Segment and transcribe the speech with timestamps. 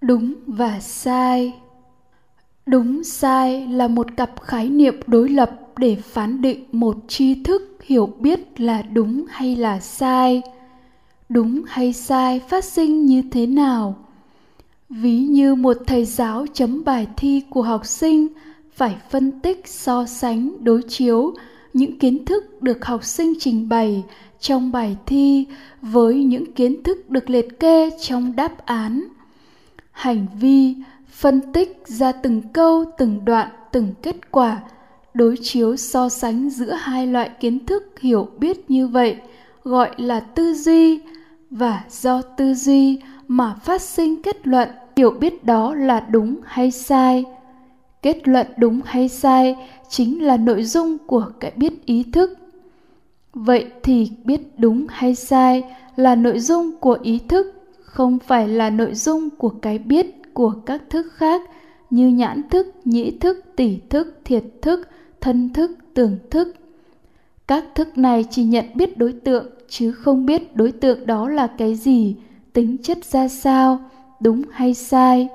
[0.00, 1.52] đúng và sai.
[2.66, 7.78] Đúng, sai là một cặp khái niệm đối lập để phán định một tri thức
[7.82, 10.42] hiểu biết là đúng hay là sai.
[11.28, 13.96] Đúng hay sai phát sinh như thế nào?
[14.88, 18.28] Ví như một thầy giáo chấm bài thi của học sinh
[18.74, 21.34] phải phân tích so sánh, đối chiếu
[21.72, 24.04] những kiến thức được học sinh trình bày
[24.40, 25.46] trong bài thi
[25.82, 29.04] với những kiến thức được liệt kê trong đáp án
[30.00, 30.74] hành vi,
[31.08, 34.60] phân tích ra từng câu, từng đoạn, từng kết quả,
[35.14, 39.16] đối chiếu so sánh giữa hai loại kiến thức hiểu biết như vậy,
[39.64, 41.00] gọi là tư duy.
[41.50, 46.70] Và do tư duy mà phát sinh kết luận, hiểu biết đó là đúng hay
[46.70, 47.24] sai.
[48.02, 49.56] Kết luận đúng hay sai
[49.88, 52.38] chính là nội dung của cái biết ý thức.
[53.34, 55.64] Vậy thì biết đúng hay sai
[55.96, 57.59] là nội dung của ý thức
[57.90, 61.42] không phải là nội dung của cái biết của các thức khác,
[61.90, 64.88] như nhãn thức, nhĩ thức tỷ thức, thiệt thức,
[65.20, 66.54] thân thức, tưởng thức.
[67.48, 71.46] Các thức này chỉ nhận biết đối tượng, chứ không biết đối tượng đó là
[71.46, 72.16] cái gì,
[72.52, 73.78] tính chất ra sao,
[74.20, 75.28] đúng hay sai.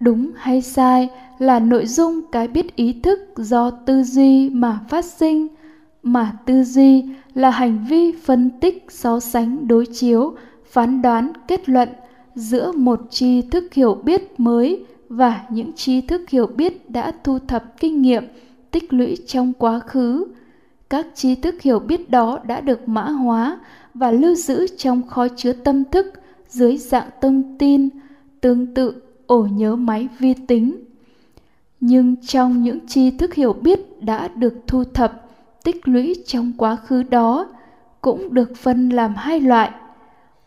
[0.00, 5.04] Đúng hay sai là nội dung cái biết ý thức do tư duy mà phát
[5.04, 5.48] sinh,
[6.02, 10.34] mà tư duy là hành vi phân tích so sánh đối chiếu
[10.76, 11.88] phán đoán, kết luận
[12.34, 17.38] giữa một tri thức hiểu biết mới và những tri thức hiểu biết đã thu
[17.38, 18.24] thập kinh nghiệm,
[18.70, 20.24] tích lũy trong quá khứ.
[20.90, 23.60] Các tri thức hiểu biết đó đã được mã hóa
[23.94, 26.12] và lưu giữ trong kho chứa tâm thức
[26.48, 27.88] dưới dạng thông tin,
[28.40, 30.84] tương tự ổ nhớ máy vi tính.
[31.80, 35.26] Nhưng trong những tri thức hiểu biết đã được thu thập,
[35.64, 37.48] tích lũy trong quá khứ đó
[38.00, 39.70] cũng được phân làm hai loại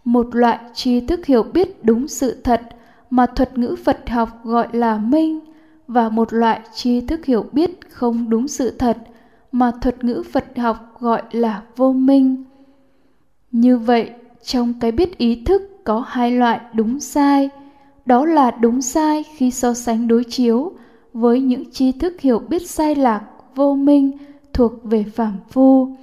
[0.04, 2.62] một loại tri thức hiểu biết đúng sự thật
[3.10, 5.40] mà thuật ngữ phật học gọi là minh
[5.88, 8.98] và một loại tri thức hiểu biết không đúng sự thật
[9.52, 12.44] mà thuật ngữ phật học gọi là vô minh.
[13.52, 14.10] Như vậy,
[14.44, 17.50] trong cái biết ý thức có hai loại đúng sai,
[18.06, 20.72] đó là đúng sai khi so sánh đối chiếu
[21.14, 23.22] với những tri thức hiểu biết sai lạc,
[23.56, 24.12] vô minh
[24.54, 25.96] thuộc về phàm phu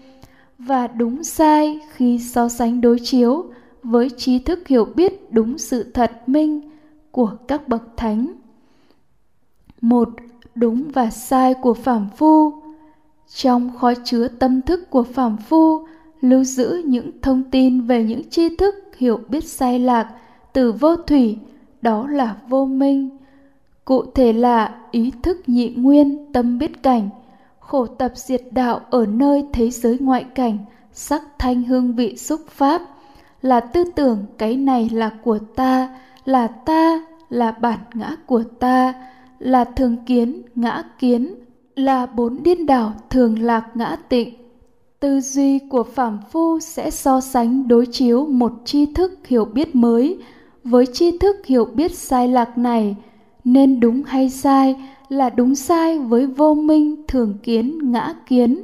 [0.59, 3.45] và đúng sai khi so sánh đối chiếu
[3.87, 6.61] với trí thức hiểu biết đúng sự thật minh
[7.11, 8.33] của các bậc thánh.
[9.81, 10.09] Một,
[10.55, 12.53] đúng và sai của phàm phu.
[13.35, 15.87] Trong kho chứa tâm thức của phàm phu,
[16.21, 20.15] lưu giữ những thông tin về những tri thức hiểu biết sai lạc
[20.53, 21.39] từ vô thủy,
[21.83, 23.19] đó là vô minh.
[23.85, 27.09] Cụ thể là ý thức nhị nguyên, tâm biết cảnh,
[27.61, 30.59] khổ tập diệt đạo ở nơi thế giới ngoại cảnh,
[30.93, 32.83] sắc thanh hương vị xúc pháp
[33.47, 35.89] là tư tưởng cái này là của ta,
[36.25, 38.95] là ta là bản ngã của ta,
[39.39, 41.35] là thường kiến, ngã kiến,
[41.77, 44.35] là bốn điên đảo thường lạc ngã tịnh.
[45.01, 49.75] Tư duy của phàm phu sẽ so sánh đối chiếu một tri thức hiểu biết
[49.75, 50.19] mới
[50.65, 52.97] với tri thức hiểu biết sai lạc này.
[53.45, 54.77] Nên đúng hay sai
[55.09, 58.63] là đúng sai với vô minh, thường kiến, ngã kiến.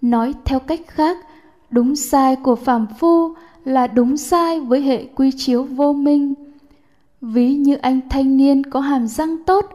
[0.00, 1.16] Nói theo cách khác,
[1.70, 3.34] đúng sai của phàm phu
[3.64, 6.34] là đúng sai với hệ quy chiếu vô minh.
[7.20, 9.66] Ví như anh thanh niên có hàm răng tốt,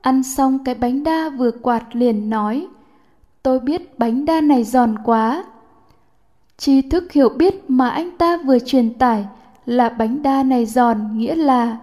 [0.00, 2.66] ăn xong cái bánh đa vừa quạt liền nói,
[3.42, 5.44] tôi biết bánh đa này giòn quá.
[6.56, 9.26] Tri thức hiểu biết mà anh ta vừa truyền tải
[9.66, 11.78] là bánh đa này giòn nghĩa là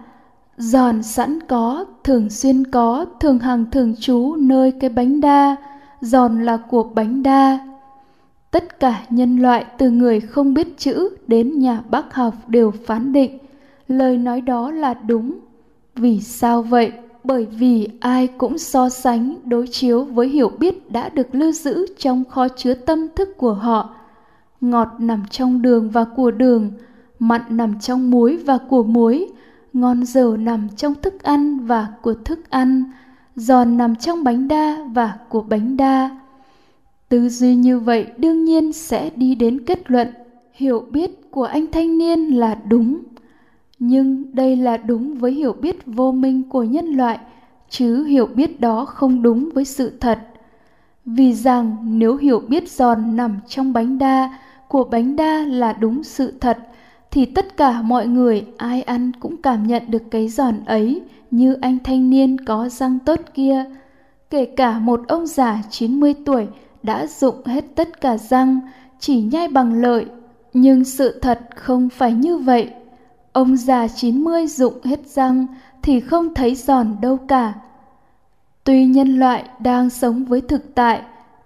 [0.56, 5.56] giòn sẵn có, thường xuyên có, thường hằng thường trú nơi cái bánh đa.
[6.00, 7.67] Giòn là của bánh đa
[8.50, 13.12] tất cả nhân loại từ người không biết chữ đến nhà bác học đều phán
[13.12, 13.38] định,
[13.88, 15.38] lời nói đó là đúng.
[15.94, 16.92] Vì sao vậy?
[17.24, 21.86] Bởi vì ai cũng so sánh, đối chiếu với hiểu biết đã được lưu giữ
[21.98, 23.94] trong kho chứa tâm thức của họ.
[24.60, 26.70] Ngọt nằm trong đường và của đường,
[27.18, 29.26] mặn nằm trong muối và của muối,
[29.72, 32.84] ngon dở nằm trong thức ăn và của thức ăn,
[33.36, 36.10] giòn nằm trong bánh đa và của bánh đa
[37.08, 40.08] tư duy như vậy đương nhiên sẽ đi đến kết luận,
[40.52, 42.98] hiểu biết của anh thanh niên là đúng
[43.78, 47.18] nhưng đây là đúng với hiểu biết vô minh của nhân loại,
[47.68, 50.18] chứ hiểu biết đó không đúng với sự thật
[51.16, 54.38] vì rằng nếu hiểu biết giòn nằm trong bánh đa,
[54.68, 56.58] của bánh đa là đúng sự thật,
[57.10, 61.54] thì tất cả mọi người, ai ăn cũng cảm nhận được cái giòn ấy như
[61.54, 63.64] anh thanh niên có răng tốt kia.
[64.30, 66.46] Kể cả một ông già 90 tuổi
[66.88, 68.60] đã dụng hết tất cả răng,
[68.98, 70.06] chỉ nhai bằng lợi.
[70.52, 72.70] Nhưng sự thật không phải như vậy.
[73.32, 75.46] Ông già 90 dụng hết răng
[75.82, 77.54] thì không thấy giòn đâu cả.
[78.64, 81.02] Tuy nhân loại đang sống với thực tại,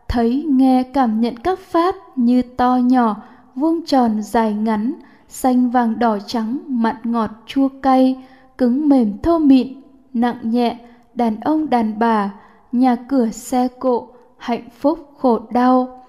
[0.09, 3.17] thấy nghe cảm nhận các pháp như to nhỏ,
[3.55, 4.93] vuông tròn dài ngắn,
[5.29, 8.25] xanh vàng đỏ trắng, mặn ngọt chua cay,
[8.59, 9.69] cứng mềm thô mịn,
[10.15, 10.79] nặng nhẹ,
[11.15, 12.31] đàn ông đàn bà,
[12.73, 14.09] nhà cửa xe cộ,
[14.43, 16.05] hạnh phúc khổ đau.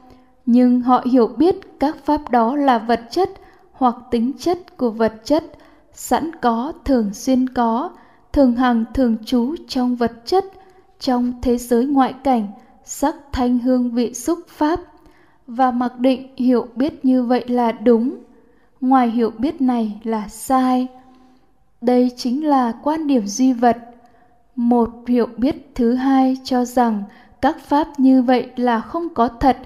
[0.46, 3.30] Nhưng họ hiểu biết các pháp đó là vật chất
[3.72, 5.44] hoặc tính chất của vật chất,
[5.92, 7.90] sẵn có, thường xuyên có,
[8.34, 10.46] thường hằng thường trú trong vật chất,
[11.00, 12.48] trong thế giới ngoại cảnh,
[12.84, 14.80] sắc thanh hương vị xúc pháp.
[15.48, 18.16] Và mặc định hiểu biết như vậy là đúng.
[18.82, 20.88] Ngoài hiểu biết này là sai.
[21.82, 23.78] Đây chính là quan điểm duy vật.
[24.56, 27.04] Một hiểu biết thứ hai cho rằng
[27.44, 29.58] các pháp như vậy là không có thật,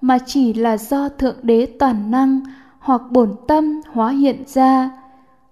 [0.00, 2.40] mà chỉ là do thượng đế toàn năng
[2.78, 4.90] hoặc bổn tâm hóa hiện ra.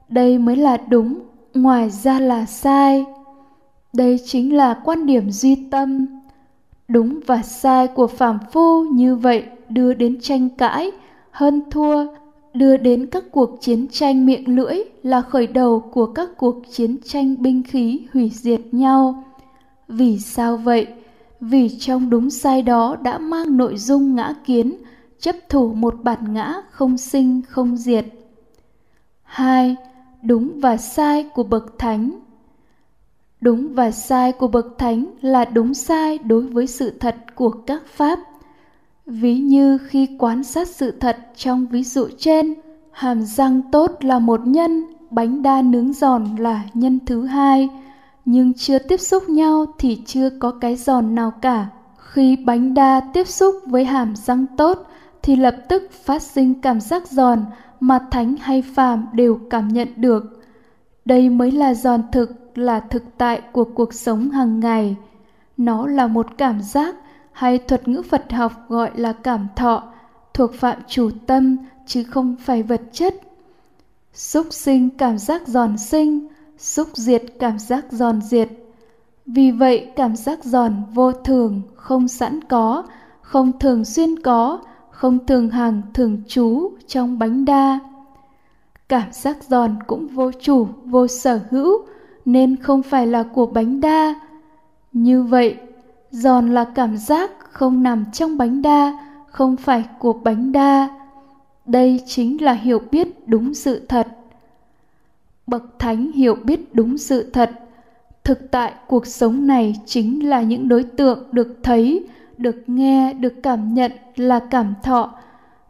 [0.08, 1.18] Đây mới là đúng,
[1.54, 3.04] ngoài ra là sai.
[3.92, 6.06] Đây chính là quan điểm duy tâm.
[6.88, 10.90] Đúng và sai của phàm phu như vậy đưa đến tranh cãi,
[11.30, 12.06] hơn thua,
[12.54, 16.96] đưa đến các cuộc chiến tranh miệng lưỡi là khởi đầu của các cuộc chiến
[17.04, 19.24] tranh binh khí hủy diệt nhau.
[19.88, 20.86] Vì sao vậy?
[21.44, 24.76] Vì trong đúng sai đó đã mang nội dung ngã kiến,
[25.18, 28.04] chấp thủ một bản ngã không sinh, không diệt.
[29.22, 29.76] Hai,
[30.22, 32.10] đúng và sai của bậc thánh.
[33.40, 37.82] Đúng và sai của bậc thánh là đúng sai đối với sự thật của các
[37.86, 38.18] pháp.
[39.06, 42.54] Ví như khi quan sát sự thật trong ví dụ trên,
[42.90, 47.68] hàm răng tốt là một nhân, bánh đa nướng giòn là nhân thứ hai
[48.24, 51.66] nhưng chưa tiếp xúc nhau thì chưa có cái giòn nào cả.
[51.96, 54.86] Khi bánh đa tiếp xúc với hàm răng tốt
[55.22, 57.44] thì lập tức phát sinh cảm giác giòn
[57.80, 60.42] mà thánh hay phàm đều cảm nhận được.
[61.04, 64.96] Đây mới là giòn thực, là thực tại của cuộc sống hàng ngày.
[65.56, 66.96] Nó là một cảm giác
[67.32, 69.82] hay thuật ngữ phật học gọi là cảm thọ,
[70.34, 71.56] thuộc phạm chủ tâm
[71.86, 73.14] chứ không phải vật chất.
[74.12, 76.28] Xúc sinh cảm giác giòn sinh
[76.64, 78.48] xúc diệt cảm giác giòn diệt.
[79.26, 82.82] Vì vậy, cảm giác giòn vô thường, không sẵn có,
[83.20, 84.58] không thường xuyên có,
[84.90, 87.78] không thường hàng thường trú trong bánh đa.
[88.88, 91.86] Cảm giác giòn cũng vô chủ, vô sở hữu,
[92.24, 94.14] nên không phải là của bánh đa.
[94.92, 95.56] Như vậy,
[96.10, 100.88] giòn là cảm giác không nằm trong bánh đa, không phải của bánh đa.
[101.66, 104.06] Đây chính là hiểu biết đúng sự thật
[105.46, 107.50] bậc thánh hiểu biết đúng sự thật.
[108.24, 112.06] Thực tại cuộc sống này chính là những đối tượng được thấy,
[112.38, 115.14] được nghe, được cảm nhận là cảm thọ.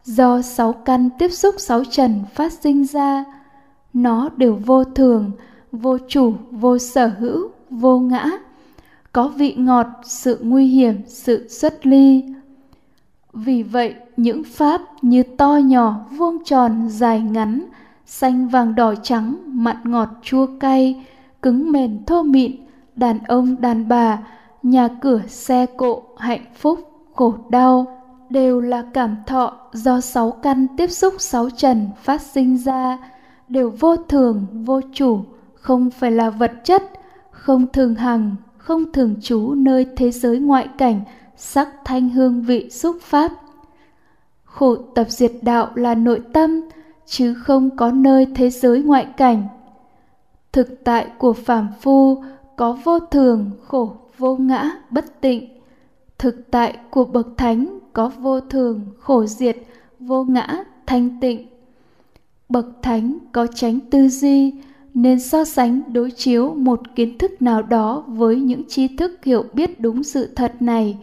[0.05, 3.25] Do sáu căn tiếp xúc sáu trần phát sinh ra,
[3.93, 5.31] nó đều vô thường,
[5.73, 8.31] vô chủ, vô sở hữu, vô ngã.
[9.12, 12.25] Có vị ngọt, sự nguy hiểm, sự xuất ly.
[13.32, 17.65] Vì vậy, những pháp như to nhỏ, vuông tròn, dài ngắn
[18.06, 21.06] xanh vàng đỏ trắng, mặn ngọt chua cay,
[21.43, 22.53] cứng mềm thô mịn,
[22.97, 24.19] đàn ông, đàn bà,
[24.62, 26.81] nhà cửa, xe cộ, hạnh phúc,
[27.15, 27.87] khổ đau
[28.31, 32.99] đều là cảm thọ do sáu căn tiếp xúc sáu trần phát sinh ra,
[33.49, 35.21] đều vô thường, vô chủ,
[35.55, 36.83] không phải là vật chất,
[37.31, 41.01] không thường hằng, không thường trú nơi thế giới ngoại cảnh,
[41.37, 43.32] sắc thanh hương vị xúc pháp.
[44.44, 46.61] Khổ tập diệt đạo là nội tâm
[47.06, 49.46] chứ không có nơi thế giới ngoại cảnh.
[50.53, 52.23] Thực tại của phàm phu
[52.56, 55.49] có vô thường, khổ, vô ngã, bất tịnh.
[56.19, 59.56] Thực tại của bậc thánh có vô thường, khổ diệt,
[60.01, 61.46] vô ngã, thanh tịnh.
[62.49, 64.53] Bậc thánh có tránh tư duy,
[64.94, 69.44] nên so sánh đối chiếu một kiến thức nào đó với những tri thức hiểu
[69.53, 70.99] biết đúng sự thật này,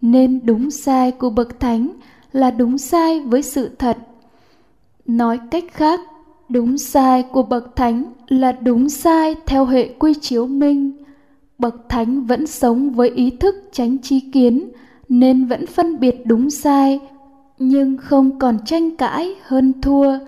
[0.00, 1.88] nên đúng sai của bậc thánh
[2.32, 3.98] là đúng sai với sự thật
[5.06, 6.00] nói cách khác,
[6.48, 10.92] đúng sai của bậc thánh là đúng sai theo hệ quy chiếu minh
[11.58, 14.68] bậc thánh vẫn sống với ý thức tránh chi kiến,
[15.08, 17.00] nên vẫn phân biệt đúng sai,
[17.58, 20.18] nhưng không còn tranh cãi hơn thua,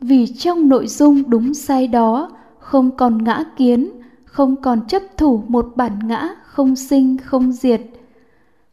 [0.00, 3.90] vì trong nội dung đúng sai đó không còn ngã kiến,
[4.24, 7.80] không còn chấp thủ một bản ngã không sinh không diệt.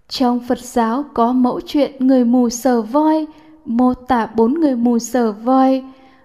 [0.10, 3.26] Trong phật giáo có mẫu chuyện người mù sờ voi
[3.66, 5.84] mô tả bốn người mù sờ voi.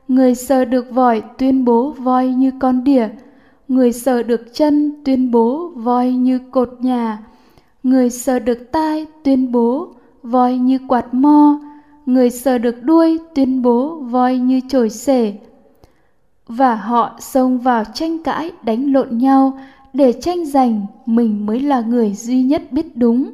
[0.08, 3.08] Người sờ được vòi tuyên bố voi như con đỉa.
[3.68, 7.18] Người sờ được chân tuyên bố voi như cột nhà.
[7.82, 9.88] Người sờ được tai tuyên bố
[10.22, 11.60] voi như quạt mo.
[12.06, 15.34] Người sờ được đuôi tuyên bố voi như chổi sể
[16.48, 19.58] và họ xông vào tranh cãi đánh lộn nhau
[19.92, 23.32] để tranh giành mình mới là người duy nhất biết đúng.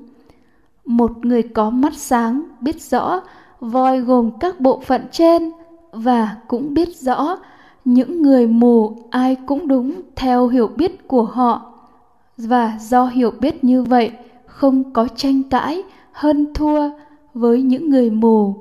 [0.84, 3.20] Một người có mắt sáng biết rõ
[3.60, 5.50] voi gồm các bộ phận trên
[5.92, 7.38] và cũng biết rõ
[7.84, 11.72] những người mù ai cũng đúng theo hiểu biết của họ.
[12.36, 14.10] Và do hiểu biết như vậy,
[14.46, 15.82] không có tranh cãi,
[16.12, 16.90] hơn thua
[17.34, 18.54] với những người mù.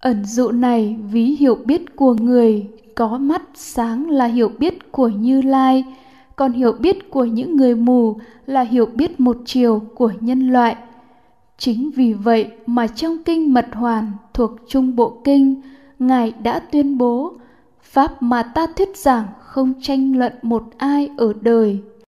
[0.00, 5.08] Ẩn dụ này ví hiểu biết của người, có mắt sáng là hiểu biết của
[5.08, 5.84] như lai,
[6.36, 10.76] còn hiểu biết của những người mù là hiểu biết một chiều của nhân loại
[11.58, 15.60] chính vì vậy mà trong kinh mật hoàn thuộc trung bộ kinh,
[15.98, 17.32] ngài đã tuyên bố,
[17.82, 21.82] pháp mà ta thuyết giảng không tranh luận một ai ở đời.